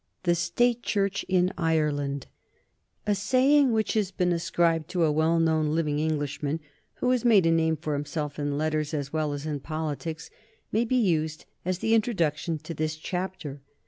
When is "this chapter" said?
12.73-13.61